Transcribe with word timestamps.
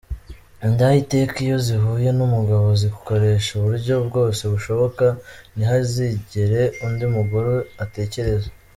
Indaya 0.65 0.97
iteka 1.03 1.35
iyo 1.45 1.57
zihuye 1.65 2.09
n’umugabo 2.17 2.65
zikoresha 2.81 3.49
uburyo 3.53 3.95
bwose 4.07 4.41
bushoboka 4.51 5.05
ntihazigere 5.55 6.61
undi 6.85 7.05
mugore 7.15 7.55
atekereza. 7.85 8.49